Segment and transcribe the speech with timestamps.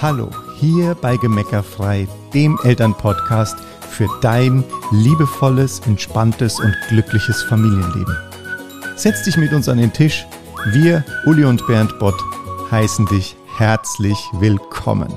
[0.00, 0.30] Hallo,
[0.60, 3.56] hier bei Gemeckerfrei, dem Elternpodcast
[3.90, 8.16] für dein liebevolles, entspanntes und glückliches Familienleben.
[8.94, 10.24] Setz dich mit uns an den Tisch.
[10.66, 12.14] Wir, Uli und Bernd Bott,
[12.70, 15.12] heißen dich herzlich willkommen.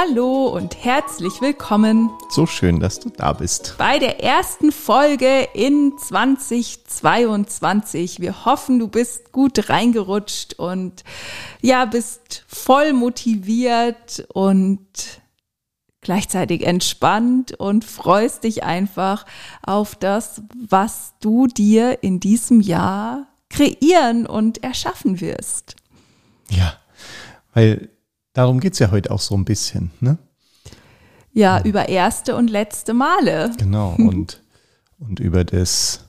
[0.00, 2.10] Hallo und herzlich willkommen.
[2.30, 3.74] So schön, dass du da bist.
[3.78, 8.20] Bei der ersten Folge in 2022.
[8.20, 11.02] Wir hoffen, du bist gut reingerutscht und
[11.62, 14.86] ja, bist voll motiviert und
[16.00, 19.26] gleichzeitig entspannt und freust dich einfach
[19.64, 25.74] auf das, was du dir in diesem Jahr kreieren und erschaffen wirst.
[26.50, 26.74] Ja,
[27.52, 27.90] weil
[28.38, 30.16] darum geht es ja heute auch so ein bisschen, ne?
[31.32, 33.50] Ja, über erste und letzte Male.
[33.58, 34.40] Genau, und,
[34.98, 36.04] und über das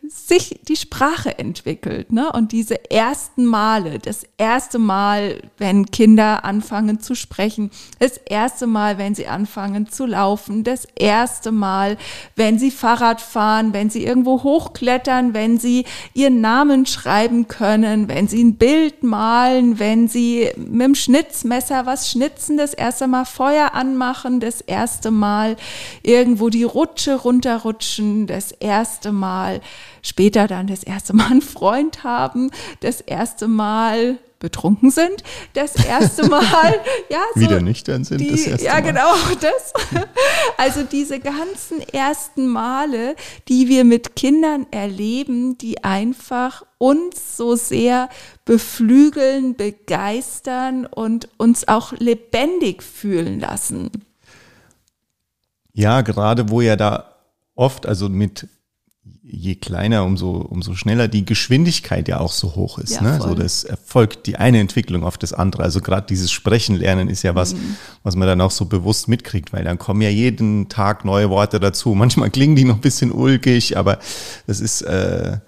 [0.08, 2.10] sich die Sprache entwickelt.
[2.10, 2.32] Ne?
[2.32, 8.98] Und diese ersten Male, das erste Mal, wenn Kinder anfangen zu sprechen, das erste Mal,
[8.98, 11.96] wenn sie anfangen zu laufen, das erste Mal,
[12.34, 18.26] wenn sie Fahrrad fahren, wenn sie irgendwo hochklettern, wenn sie ihren Namen schreiben können, wenn
[18.26, 23.74] sie ein Bild malen, wenn sie mit dem Schnitzmesser was schnitzen, das erste Mal Feuer
[23.74, 25.54] anmachen, das erste Mal
[26.02, 29.60] irgendwo die Rutsche runterrutschen, das erste Mal,
[30.00, 36.26] später dann das erste Mal einen Freund haben, das erste Mal betrunken sind, das erste
[36.30, 36.80] Mal,
[37.10, 38.82] ja, so Wieder nüchtern sind die, das erste ja, Mal.
[38.82, 39.74] genau, das.
[40.56, 43.14] Also diese ganzen ersten Male,
[43.48, 48.08] die wir mit Kindern erleben, die einfach uns so sehr
[48.46, 53.90] beflügeln, begeistern und uns auch lebendig fühlen lassen.
[55.80, 57.04] Ja, gerade wo ja da
[57.54, 58.46] oft, also mit
[59.22, 62.94] je kleiner, umso, umso schneller die Geschwindigkeit ja auch so hoch ist.
[62.96, 63.20] Ja, ne?
[63.20, 65.62] So das erfolgt die eine Entwicklung auf das andere.
[65.62, 67.76] Also gerade dieses Sprechen lernen ist ja was, Mhm.
[68.02, 71.60] was man dann auch so bewusst mitkriegt, weil dann kommen ja jeden Tag neue Worte
[71.60, 71.94] dazu.
[71.94, 74.00] Manchmal klingen die noch ein bisschen ulkig, aber
[74.46, 75.38] das ist äh,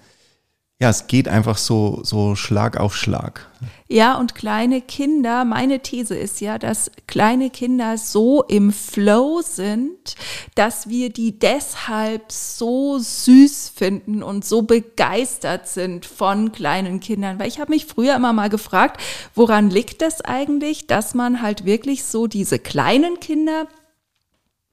[0.79, 3.49] ja, es geht einfach so so Schlag auf Schlag.
[3.87, 10.15] Ja, und kleine Kinder, meine These ist ja, dass kleine Kinder so im Flow sind,
[10.55, 17.39] dass wir die deshalb so süß finden und so begeistert sind von kleinen Kindern.
[17.39, 18.99] Weil ich habe mich früher immer mal gefragt,
[19.35, 23.67] woran liegt das eigentlich, dass man halt wirklich so diese kleinen Kinder,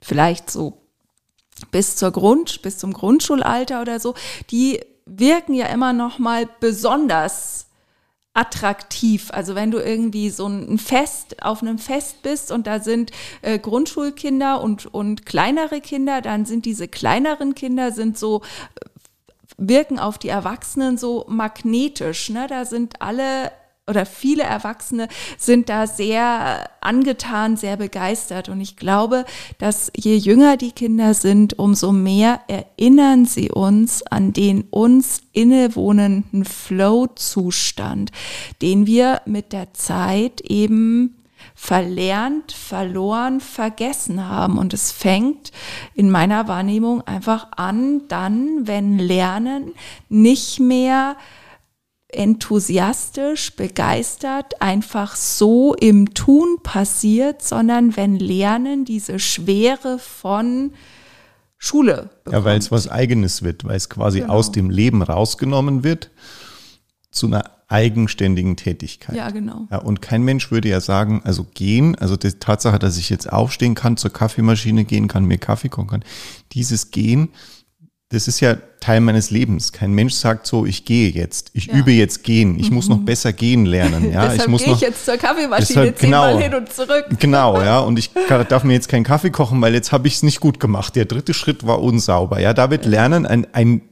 [0.01, 0.81] vielleicht so
[1.71, 4.15] bis zur Grund, bis zum Grundschulalter oder so,
[4.51, 4.81] die
[5.19, 7.67] wirken ja immer noch mal besonders
[8.33, 9.31] attraktiv.
[9.33, 13.11] Also wenn du irgendwie so ein Fest auf einem Fest bist und da sind
[13.43, 18.43] äh, Grundschulkinder und und kleinere Kinder, dann sind diese kleineren Kinder sind so
[18.77, 18.87] äh,
[19.57, 22.31] wirken auf die Erwachsenen so magnetisch.
[22.31, 22.47] Ne?
[22.49, 23.51] Da sind alle
[23.87, 28.49] oder viele Erwachsene sind da sehr angetan, sehr begeistert.
[28.49, 29.25] Und ich glaube,
[29.59, 36.45] dass je jünger die Kinder sind, umso mehr erinnern sie uns an den uns innewohnenden
[36.45, 38.13] Flow-Zustand,
[38.63, 41.17] den wir mit der Zeit eben
[41.55, 44.59] verlernt, verloren, vergessen haben.
[44.59, 45.51] Und es fängt
[45.95, 49.73] in meiner Wahrnehmung einfach an, dann, wenn Lernen
[50.09, 51.17] nicht mehr
[52.13, 60.73] enthusiastisch, begeistert, einfach so im Tun passiert, sondern wenn Lernen diese Schwere von
[61.59, 62.33] Schule bekommt.
[62.33, 64.33] Ja, weil es was Eigenes wird, weil es quasi genau.
[64.33, 66.11] aus dem Leben rausgenommen wird
[67.11, 69.15] zu einer eigenständigen Tätigkeit.
[69.15, 69.69] Ja, genau.
[69.71, 73.33] Ja, und kein Mensch würde ja sagen, also gehen, also die Tatsache, dass ich jetzt
[73.33, 76.05] aufstehen kann, zur Kaffeemaschine gehen kann, mir Kaffee kochen kann,
[76.53, 77.29] dieses Gehen,
[78.11, 79.73] das ist ja Teil meines Lebens.
[79.73, 81.75] Kein Mensch sagt so, ich gehe jetzt, ich ja.
[81.75, 82.75] übe jetzt gehen, ich mhm.
[82.75, 83.05] muss noch mhm.
[83.05, 84.01] besser gehen lernen.
[84.11, 87.07] Ja, deshalb ich muss gehe ich jetzt zur Kaffeemaschine deshalb, genau, hin und zurück.
[87.21, 88.11] Genau, ja, und ich
[88.49, 90.97] darf mir jetzt keinen Kaffee kochen, weil jetzt habe ich es nicht gut gemacht.
[90.97, 92.41] Der dritte Schritt war unsauber.
[92.41, 93.83] Ja, da wird Lernen ein, ein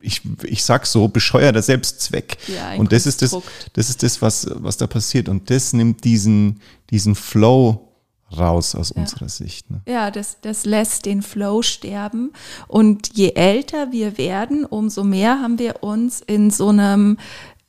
[0.00, 2.36] ich, ich sag so, bescheuerter Selbstzweck.
[2.48, 3.36] Ja, und das ist das,
[3.72, 5.28] das ist das, was, was da passiert.
[5.28, 6.60] Und das nimmt diesen,
[6.90, 7.93] diesen Flow
[8.38, 9.00] raus aus ja.
[9.02, 9.70] unserer Sicht.
[9.70, 9.80] Ne?
[9.86, 12.32] Ja, das, das lässt den Flow sterben.
[12.68, 17.18] Und je älter wir werden, umso mehr haben wir uns in so einem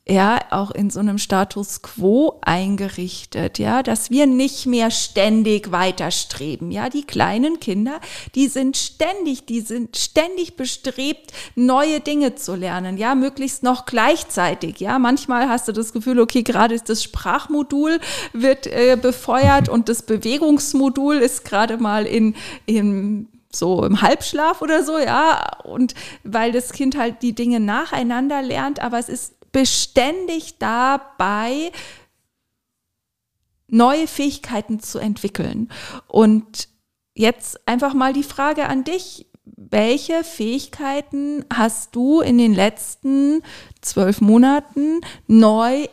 [0.07, 6.69] ja, auch in so einem Status quo eingerichtet, ja, dass wir nicht mehr ständig weiterstreben,
[6.69, 7.99] ja, die kleinen Kinder,
[8.35, 14.79] die sind ständig, die sind ständig bestrebt, neue Dinge zu lernen, ja, möglichst noch gleichzeitig,
[14.79, 17.99] ja, manchmal hast du das Gefühl, okay, gerade ist das Sprachmodul
[18.31, 22.35] wird äh, befeuert und das Bewegungsmodul ist gerade mal in,
[22.67, 28.43] in so im Halbschlaf oder so, ja, und weil das Kind halt die Dinge nacheinander
[28.43, 31.71] lernt, aber es ist beständig dabei,
[33.69, 35.69] neue Fähigkeiten zu entwickeln.
[36.09, 36.67] Und
[37.13, 39.27] jetzt einfach mal die Frage an dich.
[39.45, 43.43] Welche Fähigkeiten hast du in den letzten
[43.79, 45.87] zwölf Monaten neu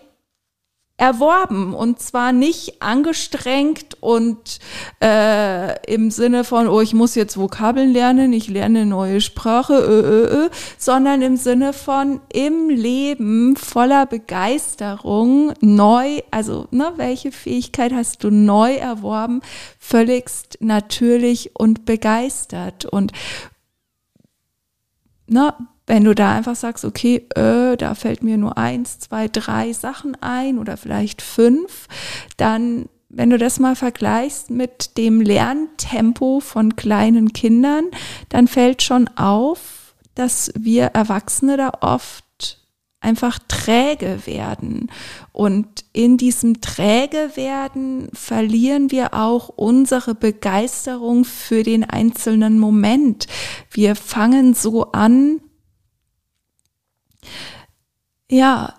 [0.97, 4.59] erworben und zwar nicht angestrengt und
[5.03, 9.75] äh, im Sinne von, oh, ich muss jetzt Vokabeln lernen, ich lerne eine neue Sprache,
[9.75, 10.49] ö, ö, ö,
[10.79, 18.31] sondern im Sinne von im Leben voller Begeisterung neu, also ne, welche Fähigkeit hast du
[18.31, 19.41] neu erworben,
[19.79, 23.13] völligst natürlich und begeistert und
[25.27, 25.53] ne,
[25.87, 30.17] wenn du da einfach sagst, okay, äh, da fällt mir nur eins, zwei, drei Sachen
[30.21, 31.89] ein oder vielleicht fünf,
[32.37, 37.85] dann, wenn du das mal vergleichst mit dem Lerntempo von kleinen Kindern,
[38.29, 42.25] dann fällt schon auf, dass wir Erwachsene da oft
[43.03, 44.91] einfach träge werden.
[45.33, 53.27] Und in diesem träge werden verlieren wir auch unsere Begeisterung für den einzelnen Moment.
[53.71, 55.41] Wir fangen so an,
[58.31, 58.75] ja,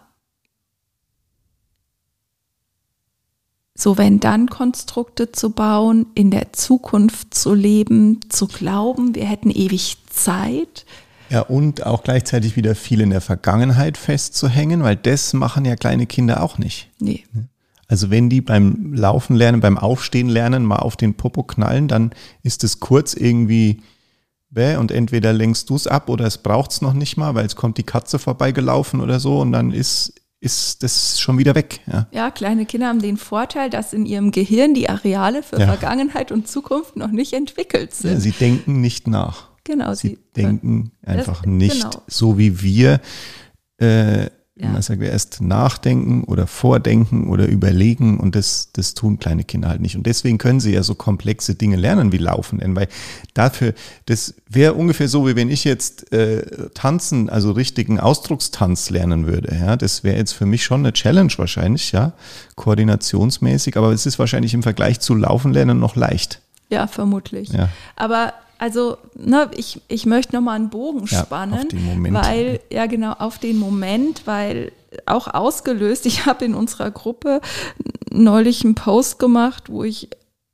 [3.75, 9.49] so wenn dann Konstrukte zu bauen, in der Zukunft zu leben, zu glauben, wir hätten
[9.49, 10.85] ewig Zeit.
[11.29, 16.05] Ja, und auch gleichzeitig wieder viel in der Vergangenheit festzuhängen, weil das machen ja kleine
[16.05, 16.89] Kinder auch nicht.
[16.99, 17.25] Nee.
[17.87, 22.11] Also wenn die beim Laufen lernen, beim Aufstehen lernen, mal auf den Popo knallen, dann
[22.43, 23.81] ist es kurz irgendwie
[24.53, 27.45] bäh, und entweder lenkst du es ab oder es braucht es noch nicht mal, weil
[27.45, 31.79] es kommt die Katze vorbeigelaufen oder so und dann ist, ist das schon wieder weg.
[31.91, 32.07] Ja.
[32.11, 35.67] ja, kleine Kinder haben den Vorteil, dass in ihrem Gehirn die Areale für ja.
[35.67, 38.11] Vergangenheit und Zukunft noch nicht entwickelt sind.
[38.11, 39.49] Ja, sie denken nicht nach.
[39.63, 39.93] Genau.
[39.93, 42.03] Sie, sie denken einfach nicht genau.
[42.07, 42.99] so wie wir.
[43.77, 44.69] Äh, ja.
[44.69, 49.81] Man sagt erst nachdenken oder vordenken oder überlegen und das, das tun kleine Kinder halt
[49.81, 49.95] nicht.
[49.95, 52.87] Und deswegen können sie ja so komplexe Dinge lernen wie Laufen, denn weil
[53.33, 53.73] dafür,
[54.05, 59.55] das wäre ungefähr so, wie wenn ich jetzt äh, tanzen, also richtigen Ausdruckstanz lernen würde.
[59.55, 62.13] Ja, das wäre jetzt für mich schon eine Challenge wahrscheinlich, ja,
[62.55, 66.41] koordinationsmäßig, aber es ist wahrscheinlich im Vergleich zu Laufen lernen noch leicht.
[66.69, 67.49] Ja, vermutlich.
[67.49, 67.69] Ja.
[67.95, 72.15] Aber also ne, ich, ich möchte nochmal einen Bogen spannen, ja, auf den Moment.
[72.15, 74.71] weil, ja genau, auf den Moment, weil
[75.05, 77.41] auch ausgelöst, ich habe in unserer Gruppe
[78.09, 80.09] neulich einen Post gemacht, wo ich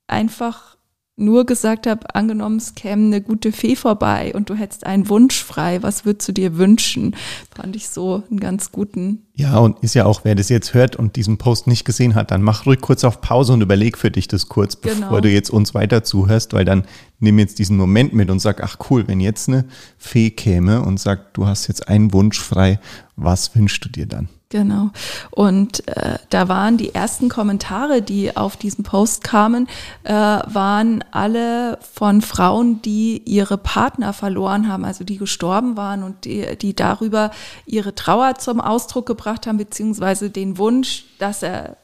[0.07, 0.77] einfach
[1.19, 5.43] nur gesagt habe, angenommen, es käme eine gute Fee vorbei und du hättest einen Wunsch
[5.43, 7.15] frei, was würdest du dir wünschen?
[7.55, 9.23] Fand ich so einen ganz guten.
[9.35, 12.31] Ja, und ist ja auch, wer das jetzt hört und diesen Post nicht gesehen hat,
[12.31, 15.21] dann mach ruhig kurz auf Pause und überleg für dich das kurz, bevor genau.
[15.21, 16.83] du jetzt uns weiter zuhörst, weil dann
[17.19, 19.65] nimm jetzt diesen Moment mit und sag, ach cool, wenn jetzt eine
[19.97, 22.79] Fee käme und sagt, du hast jetzt einen Wunsch frei,
[23.23, 24.29] was wünschst du dir dann?
[24.51, 24.89] Genau.
[25.29, 29.67] Und äh, da waren die ersten Kommentare, die auf diesen Post kamen,
[30.03, 36.25] äh, waren alle von Frauen, die ihre Partner verloren haben, also die gestorben waren und
[36.25, 37.29] die, die darüber
[37.67, 41.77] ihre Trauer zum Ausdruck gebracht haben, beziehungsweise den Wunsch, dass er,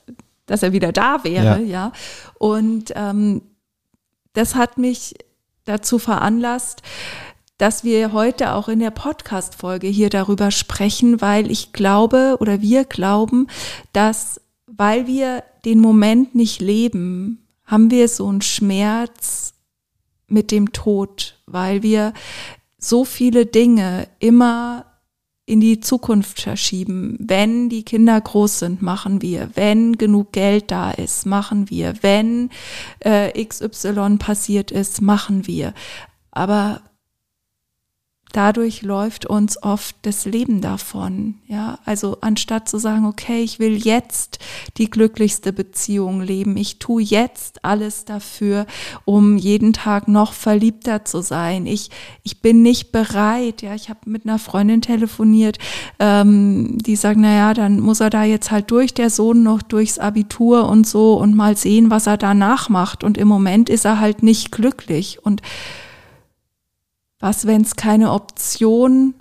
[0.48, 1.92] dass er wieder da wäre, ja.
[1.92, 1.92] ja.
[2.40, 3.44] Und ähm,
[4.34, 5.14] das hat mich
[5.66, 6.82] dazu veranlasst,
[7.58, 12.84] dass wir heute auch in der Podcast-Folge hier darüber sprechen, weil ich glaube oder wir
[12.84, 13.48] glauben,
[13.94, 19.54] dass weil wir den Moment nicht leben, haben wir so einen Schmerz
[20.28, 22.14] mit dem Tod, weil wir
[22.78, 24.86] so viele Dinge immer
[25.46, 27.18] in die Zukunft verschieben.
[27.20, 29.52] Wenn die Kinder groß sind, machen wir.
[29.54, 31.94] Wenn genug Geld da ist, machen wir.
[32.02, 32.50] Wenn
[33.00, 35.74] äh, XY passiert ist, machen wir.
[36.32, 36.82] Aber
[38.36, 41.36] dadurch läuft uns oft das Leben davon.
[41.48, 44.40] Ja, also anstatt zu sagen, okay, ich will jetzt
[44.78, 48.66] die glücklichste Beziehung leben, ich tue jetzt alles dafür,
[49.06, 51.66] um jeden Tag noch verliebter zu sein.
[51.66, 51.92] Ich,
[52.24, 53.62] ich bin nicht bereit.
[53.62, 55.58] Ja, ich habe mit einer Freundin telefoniert,
[56.00, 59.62] ähm, die sagt, na ja, dann muss er da jetzt halt durch, der Sohn noch
[59.62, 63.04] durchs Abitur und so und mal sehen, was er danach macht.
[63.06, 65.42] Und im Moment ist er halt nicht glücklich und
[67.26, 69.16] was, wenn es keine Option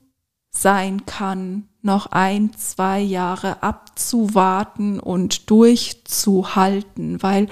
[0.51, 7.49] sein kann, noch ein, zwei Jahre abzuwarten und durchzuhalten, weil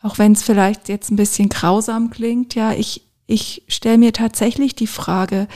[0.00, 4.74] auch wenn es vielleicht jetzt ein bisschen grausam klingt, ja, ich, ich stelle mir tatsächlich
[4.74, 5.46] die Frage,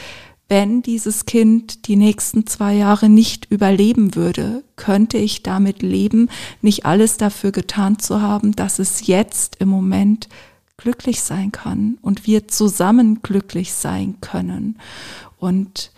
[0.47, 6.29] wenn dieses Kind die nächsten zwei Jahre nicht überleben würde, könnte ich damit leben,
[6.61, 10.29] nicht alles dafür getan zu haben, dass es jetzt im Moment
[10.77, 14.79] glücklich sein kann und wir zusammen glücklich sein können.
[15.39, 15.91] Und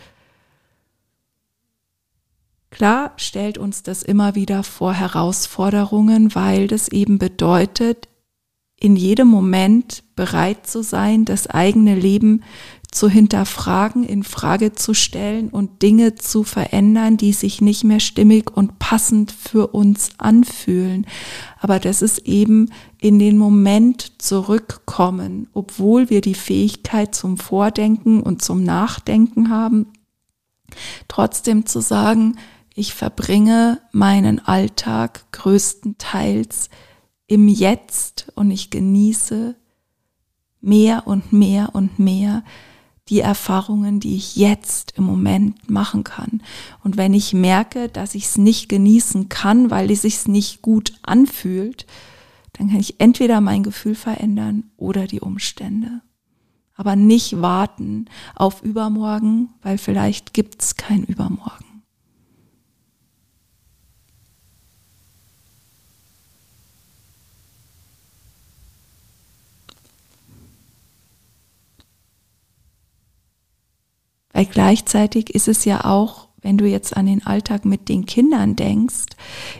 [2.71, 8.07] klar stellt uns das immer wieder vor Herausforderungen, weil das eben bedeutet,
[8.79, 12.43] in jedem Moment bereit zu sein, das eigene Leben
[12.91, 18.49] zu hinterfragen, in Frage zu stellen und Dinge zu verändern, die sich nicht mehr stimmig
[18.55, 21.05] und passend für uns anfühlen.
[21.59, 22.71] Aber das ist eben
[23.01, 29.87] in den Moment zurückkommen, obwohl wir die Fähigkeit zum Vordenken und zum Nachdenken haben,
[31.07, 32.37] trotzdem zu sagen,
[32.75, 36.69] ich verbringe meinen Alltag größtenteils
[37.27, 39.55] im Jetzt und ich genieße
[40.61, 42.43] mehr und mehr und mehr
[43.07, 46.43] die Erfahrungen, die ich jetzt im Moment machen kann.
[46.83, 50.93] Und wenn ich merke, dass ich es nicht genießen kann, weil es sich nicht gut
[51.01, 51.87] anfühlt,
[52.53, 56.01] dann kann ich entweder mein Gefühl verändern oder die Umstände.
[56.75, 61.65] Aber nicht warten auf übermorgen, weil vielleicht gibt es kein Übermorgen.
[74.31, 78.55] Weil gleichzeitig ist es ja auch, wenn du jetzt an den Alltag mit den Kindern
[78.55, 79.05] denkst,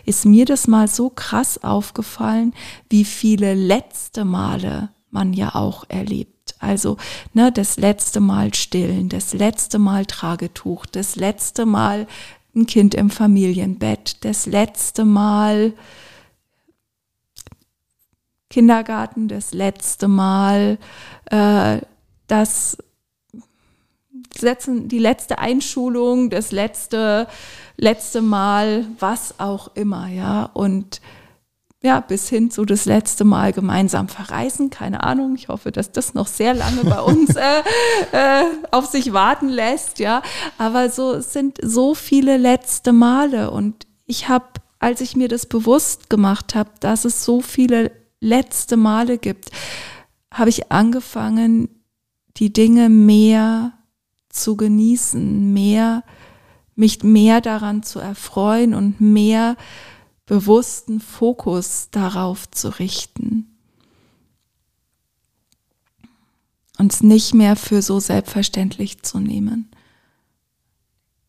[0.05, 2.53] ist mir das mal so krass aufgefallen,
[2.89, 6.55] wie viele letzte Male man ja auch erlebt.
[6.59, 6.97] Also
[7.33, 12.07] ne, das letzte Mal stillen, das letzte Mal Tragetuch, das letzte Mal
[12.55, 15.73] ein Kind im Familienbett, das letzte Mal
[18.49, 20.79] Kindergarten, das letzte Mal
[21.25, 21.79] äh,
[22.27, 22.77] das
[24.37, 27.27] setzen die letzte Einschulung, das letzte,
[27.77, 30.49] letzte Mal, was auch immer, ja.
[30.53, 31.01] Und
[31.81, 34.69] ja, bis hin zu das letzte Mal gemeinsam verreisen.
[34.69, 35.35] Keine Ahnung.
[35.35, 37.59] Ich hoffe, dass das noch sehr lange bei uns äh,
[38.11, 40.21] äh, auf sich warten lässt, ja.
[40.57, 44.45] Aber so es sind so viele letzte Male und ich habe,
[44.79, 49.51] als ich mir das bewusst gemacht habe, dass es so viele letzte Male gibt,
[50.33, 51.69] habe ich angefangen,
[52.37, 53.73] die Dinge mehr
[54.29, 56.03] zu genießen, mehr,
[56.75, 59.57] mich mehr daran zu erfreuen und mehr
[60.25, 63.57] bewussten Fokus darauf zu richten.
[66.77, 69.69] Uns nicht mehr für so selbstverständlich zu nehmen.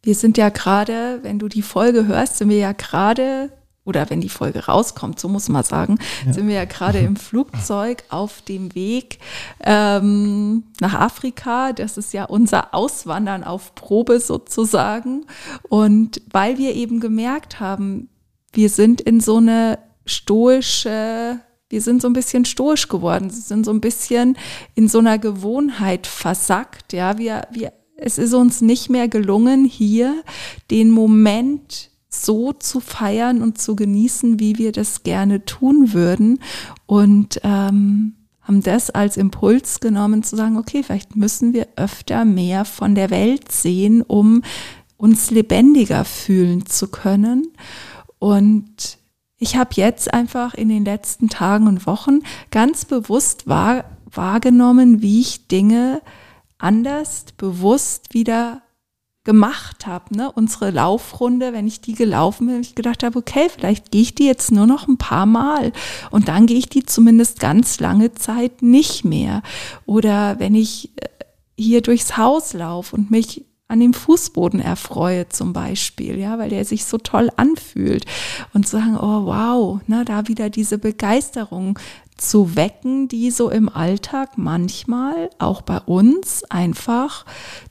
[0.03, 3.53] Wir sind ja gerade, wenn du die Folge hörst, sind wir ja gerade
[3.85, 6.33] oder wenn die Folge rauskommt, so muss man sagen, ja.
[6.33, 9.19] sind wir ja gerade im Flugzeug auf dem Weg
[9.65, 11.73] ähm, nach Afrika.
[11.73, 15.27] Das ist ja unser Auswandern auf Probe sozusagen.
[15.69, 18.09] Und weil wir eben gemerkt haben,
[18.53, 21.41] wir sind in so eine stoische
[21.73, 24.37] wir sind so ein bisschen stoisch geworden, sind so ein bisschen
[24.75, 26.93] in so einer Gewohnheit versackt.
[26.93, 30.25] Ja, wir, wir, es ist uns nicht mehr gelungen, hier
[30.73, 36.41] den Moment so zu feiern und zu genießen, wie wir das gerne tun würden.
[36.87, 42.65] Und ähm, haben das als Impuls genommen zu sagen, okay, vielleicht müssen wir öfter mehr
[42.65, 44.43] von der Welt sehen, um
[44.97, 47.47] uns lebendiger fühlen zu können.
[48.19, 48.99] Und
[49.39, 55.21] ich habe jetzt einfach in den letzten Tagen und Wochen ganz bewusst wahr, wahrgenommen, wie
[55.21, 56.03] ich Dinge
[56.59, 58.63] anders, bewusst wieder
[59.25, 63.91] gemacht habe, ne, unsere Laufrunde, wenn ich die gelaufen bin, ich gedacht habe, okay, vielleicht
[63.91, 65.73] gehe ich die jetzt nur noch ein paar Mal.
[66.11, 69.43] Und dann gehe ich die zumindest ganz lange Zeit nicht mehr.
[69.85, 71.09] Oder wenn ich äh,
[71.57, 76.65] hier durchs Haus laufe und mich an dem Fußboden erfreue zum Beispiel, ja, weil der
[76.65, 78.05] sich so toll anfühlt.
[78.53, 81.79] Und sagen, oh wow, ne, da wieder diese Begeisterung
[82.21, 87.25] zu wecken, die so im Alltag manchmal auch bei uns einfach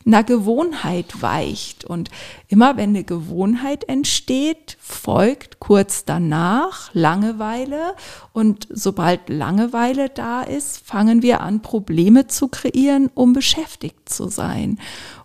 [0.05, 1.85] einer Gewohnheit weicht.
[1.85, 2.09] Und
[2.47, 7.95] immer wenn eine Gewohnheit entsteht, folgt kurz danach Langeweile.
[8.33, 14.79] Und sobald Langeweile da ist, fangen wir an, Probleme zu kreieren, um beschäftigt zu sein.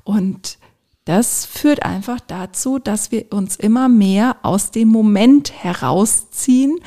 [0.05, 0.59] Und
[1.07, 6.79] das führt einfach dazu, dass wir uns immer mehr aus dem Moment herausziehen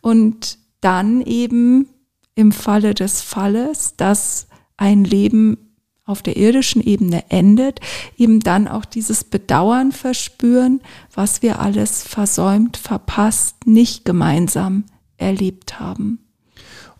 [0.00, 1.88] und dann eben
[2.34, 5.56] im Falle des Falles, dass ein Leben
[6.04, 7.80] auf der irdischen Ebene endet,
[8.18, 10.82] eben dann auch dieses Bedauern verspüren,
[11.14, 14.84] was wir alles versäumt, verpasst, nicht gemeinsam
[15.16, 16.18] erlebt haben.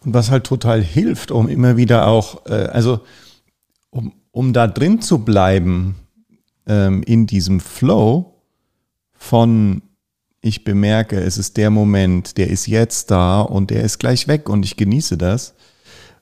[0.00, 3.00] Und was halt total hilft, um immer wieder auch, äh, also
[3.90, 5.96] um, um da drin zu bleiben
[6.66, 8.40] ähm, in diesem Flow
[9.12, 9.82] von
[10.44, 14.50] ich bemerke, es ist der Moment, der ist jetzt da und der ist gleich weg
[14.50, 15.54] und ich genieße das.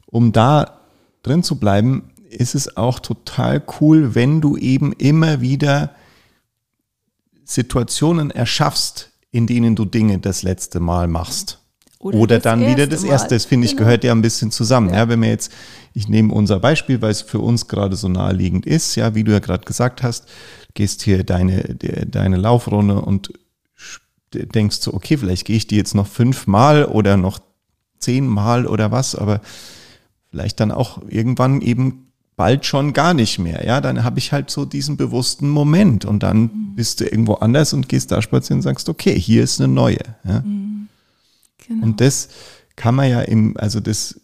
[0.07, 0.79] Um da
[1.25, 5.91] drin zu bleiben, ist es auch total cool, wenn du eben immer wieder
[7.45, 11.59] Situationen erschaffst, in denen du Dinge das letzte Mal machst.
[11.99, 13.35] Oder, Oder dann wieder das erste.
[13.35, 13.87] Das finde ich genau.
[13.87, 14.91] gehört ja ein bisschen zusammen.
[14.91, 14.99] Ja.
[14.99, 15.09] ja.
[15.09, 15.53] wenn wir jetzt,
[15.95, 19.33] ich nehme unser Beispiel, weil es für uns gerade so naheliegend ist, ja, wie du
[19.33, 20.29] ja gerade gesagt hast,
[20.75, 21.63] gehst hier deine,
[22.07, 23.33] deine Laufrunde und
[24.33, 27.39] denkst so, okay, vielleicht gehe ich die jetzt noch fünfmal oder noch
[27.99, 29.41] zehnmal oder was, aber
[30.31, 33.65] vielleicht dann auch irgendwann eben bald schon gar nicht mehr.
[33.67, 36.75] Ja, dann habe ich halt so diesen bewussten Moment und dann mhm.
[36.75, 40.01] bist du irgendwo anders und gehst da spazieren und sagst, okay, hier ist eine neue.
[40.25, 40.41] Ja?
[40.41, 40.89] Mhm.
[41.67, 41.85] Genau.
[41.85, 42.29] Und das
[42.75, 44.21] kann man ja im, also das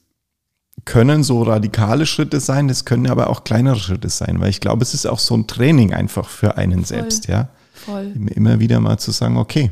[0.84, 4.82] können so radikale Schritte sein, das können aber auch kleinere Schritte sein, weil ich glaube,
[4.82, 6.86] es ist auch so ein Training einfach für einen Voll.
[6.86, 7.48] selbst, ja.
[7.74, 8.12] Voll.
[8.34, 9.70] Immer wieder mal zu sagen, okay,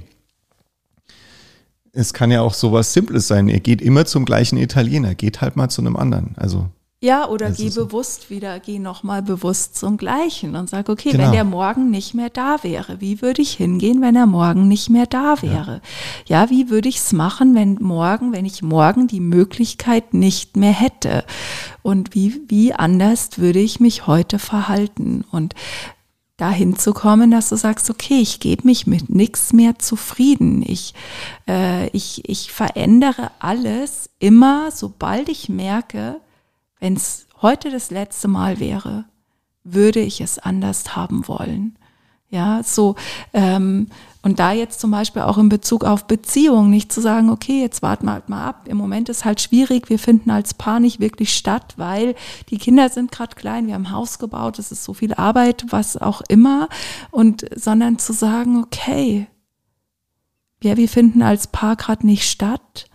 [1.97, 3.49] es kann ja auch sowas Simples sein.
[3.49, 6.35] Er geht immer zum gleichen Italiener, geht halt mal zu einem anderen.
[6.37, 6.67] Also
[7.03, 8.31] ja, oder geh bewusst so.
[8.31, 11.25] wieder, geh nochmal bewusst zum Gleichen und sag, okay, genau.
[11.25, 14.89] wenn der morgen nicht mehr da wäre, wie würde ich hingehen, wenn er morgen nicht
[14.89, 15.83] mehr da wäre?
[16.27, 20.57] Ja, ja wie würde ich es machen, wenn morgen, wenn ich morgen die Möglichkeit nicht
[20.57, 21.25] mehr hätte?
[21.83, 25.23] Und wie, wie anders würde ich mich heute verhalten?
[25.31, 25.55] Und
[26.37, 30.63] dahin zu kommen, dass du sagst, okay, ich gebe mich mit nichts mehr zufrieden.
[30.67, 30.95] Ich,
[31.49, 36.21] äh, ich, ich verändere alles immer, sobald ich merke,
[36.79, 39.07] wenn es heute das letzte Mal wäre,
[39.65, 41.79] würde ich es anders haben wollen.
[42.29, 42.97] Ja, so,
[43.33, 43.89] ähm,
[44.23, 47.81] und da jetzt zum Beispiel auch in Bezug auf Beziehungen nicht zu sagen, okay, jetzt
[47.83, 48.67] warten wir halt mal ab.
[48.67, 52.17] Im Moment ist halt schwierig, wir finden als Paar nicht wirklich statt, weil
[52.51, 55.97] die Kinder sind gerade klein, wir haben Haus gebaut, es ist so viel Arbeit, was
[55.97, 56.69] auch immer.
[57.13, 59.29] Und sondern zu sagen, okay,
[60.61, 62.89] ja, wir finden als Paar gerade nicht statt,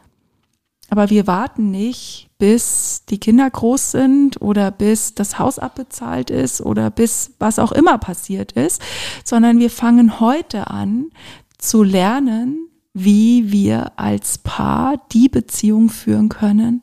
[0.89, 6.59] aber wir warten nicht, bis die Kinder groß sind oder bis das Haus abbezahlt ist
[6.59, 8.81] oder bis was auch immer passiert ist,
[9.23, 11.11] sondern wir fangen heute an
[11.59, 16.81] zu lernen, wie wir als Paar die Beziehung führen können,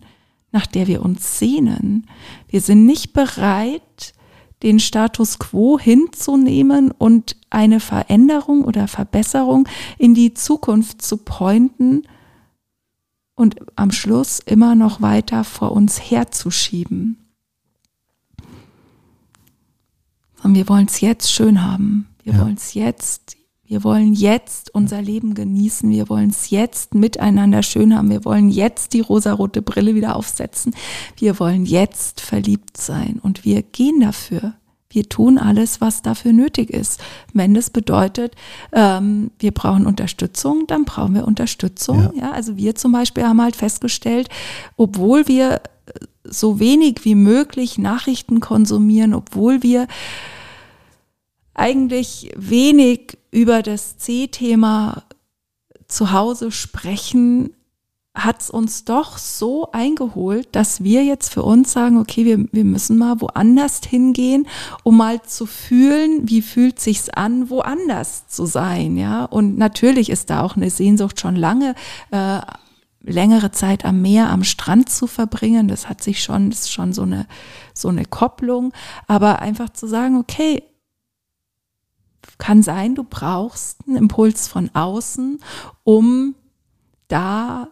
[0.53, 2.07] nach der wir uns sehnen.
[2.47, 4.12] Wir sind nicht bereit,
[4.62, 9.68] den Status quo hinzunehmen und eine Veränderung oder Verbesserung
[9.99, 12.05] in die Zukunft zu pointen,
[13.38, 17.16] und am Schluss immer noch weiter vor uns herzuschieben.
[20.42, 22.09] Und wir wollen es jetzt schön haben.
[22.24, 22.40] Wir ja.
[22.40, 23.37] wollen es jetzt.
[23.62, 25.88] Wir wollen jetzt unser Leben genießen.
[25.88, 28.11] Wir wollen es jetzt miteinander schön haben.
[28.11, 30.74] Wir wollen jetzt die rosarote Brille wieder aufsetzen.
[31.16, 33.20] Wir wollen jetzt verliebt sein.
[33.22, 34.55] Und wir gehen dafür.
[34.90, 37.01] Wir tun alles, was dafür nötig ist.
[37.35, 38.35] Wenn das bedeutet,
[38.72, 42.12] ähm, wir brauchen Unterstützung, dann brauchen wir Unterstützung.
[42.14, 42.22] Ja.
[42.22, 44.29] ja, also wir zum Beispiel haben halt festgestellt,
[44.77, 45.61] obwohl wir äh,
[46.24, 49.88] so wenig wie möglich Nachrichten konsumieren, obwohl wir
[51.53, 55.03] eigentlich wenig über das C-Thema
[55.87, 57.51] zu Hause sprechen,
[58.18, 62.64] hat es uns doch so eingeholt, dass wir jetzt für uns sagen, okay, wir, wir
[62.64, 64.46] müssen mal woanders hingehen,
[64.83, 69.24] um mal zu fühlen, wie fühlt sich's an, woanders zu sein, ja.
[69.24, 71.74] Und natürlich ist da auch eine Sehnsucht schon lange,
[72.11, 72.40] äh,
[73.02, 75.68] längere Zeit am Meer, am Strand zu verbringen.
[75.68, 77.26] Das hat sich schon, ist schon so eine,
[77.72, 78.72] so eine Kopplung.
[79.07, 80.62] Aber einfach zu sagen, okay,
[82.38, 85.40] kann sein, du brauchst einen Impuls von außen,
[85.85, 86.35] um
[87.09, 87.68] da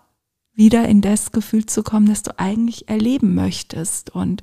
[0.57, 4.11] wieder in das Gefühl zu kommen, das du eigentlich erleben möchtest.
[4.11, 4.43] Und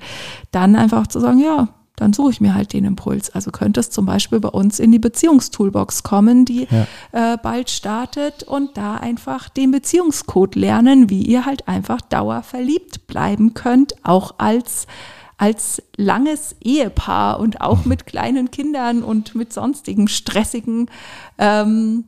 [0.52, 3.30] dann einfach zu sagen, ja, dann suche ich mir halt den Impuls.
[3.30, 7.34] Also könnte es zum Beispiel bei uns in die Beziehungstoolbox kommen, die ja.
[7.34, 13.54] äh, bald startet und da einfach den Beziehungscode lernen, wie ihr halt einfach dauerverliebt bleiben
[13.54, 14.88] könnt, auch als
[15.36, 20.90] als langes Ehepaar und auch mit kleinen Kindern und mit sonstigen stressigen
[21.38, 22.06] ähm,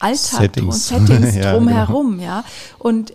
[0.00, 0.90] Alltag Settings.
[0.90, 2.40] und Settings drumherum, ja, genau.
[2.40, 2.44] ja.
[2.78, 3.14] Und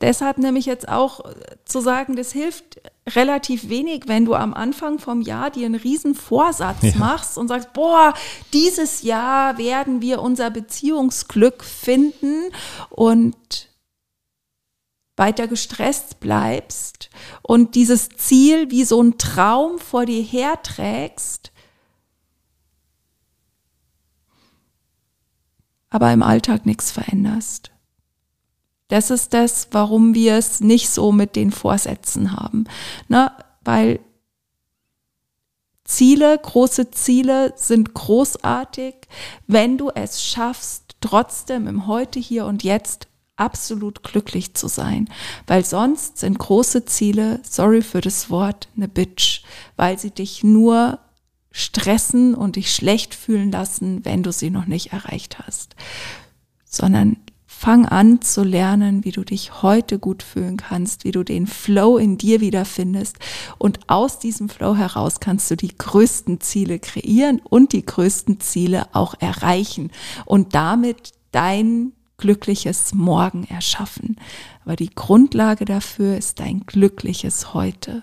[0.00, 1.20] deshalb nämlich jetzt auch
[1.64, 6.14] zu sagen, das hilft relativ wenig, wenn du am Anfang vom Jahr dir einen riesen
[6.14, 6.92] Vorsatz ja.
[6.96, 8.14] machst und sagst, boah,
[8.52, 12.50] dieses Jahr werden wir unser Beziehungsglück finden
[12.90, 13.68] und
[15.16, 17.10] weiter gestresst bleibst
[17.42, 21.52] und dieses Ziel wie so ein Traum vor dir herträgst,
[25.94, 27.70] aber im Alltag nichts veränderst.
[28.88, 32.64] Das ist das, warum wir es nicht so mit den Vorsätzen haben.
[33.06, 33.30] Ne?
[33.62, 34.00] Weil
[35.84, 38.96] Ziele, große Ziele sind großartig,
[39.46, 45.08] wenn du es schaffst, trotzdem im Heute, hier und jetzt absolut glücklich zu sein,
[45.46, 49.44] weil sonst sind große Ziele, sorry für das Wort, eine Bitch,
[49.76, 50.98] weil sie dich nur
[51.56, 55.76] stressen und dich schlecht fühlen lassen, wenn du sie noch nicht erreicht hast,
[56.64, 61.46] sondern fang an zu lernen, wie du dich heute gut fühlen kannst, wie du den
[61.46, 63.18] Flow in dir wiederfindest
[63.56, 68.88] und aus diesem Flow heraus kannst du die größten Ziele kreieren und die größten Ziele
[68.92, 69.92] auch erreichen
[70.26, 74.16] und damit dein glückliches Morgen erschaffen.
[74.64, 78.02] Aber die Grundlage dafür ist dein glückliches Heute.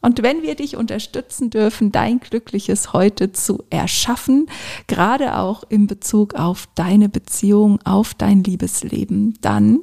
[0.00, 4.46] Und wenn wir dich unterstützen dürfen, dein glückliches Heute zu erschaffen,
[4.86, 9.80] gerade auch in Bezug auf deine Beziehung, auf dein Liebesleben, dann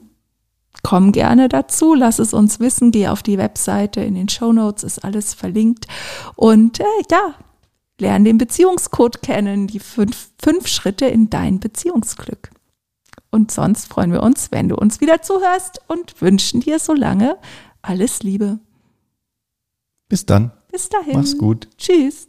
[0.83, 4.83] komm gerne dazu, lass es uns wissen, geh auf die Webseite, in den Show Notes
[4.83, 5.87] ist alles verlinkt.
[6.35, 7.35] Und äh, ja,
[7.99, 12.51] Lern den Beziehungscode kennen, die fünf, fünf Schritte in dein Beziehungsglück.
[13.31, 17.37] Und sonst freuen wir uns, wenn du uns wieder zuhörst und wünschen dir so lange
[17.81, 18.59] alles Liebe.
[20.07, 20.51] Bis dann.
[20.71, 21.13] Bis dahin.
[21.13, 21.67] Mach's gut.
[21.77, 22.27] Tschüss.